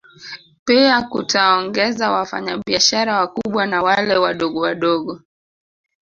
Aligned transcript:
Pia 0.65 1.01
kutaongeza 1.01 2.11
wafanya 2.11 2.57
biashara 2.67 3.19
wakubwa 3.19 3.65
na 3.65 3.81
wale 3.83 4.17
wadogowadogo 4.17 5.21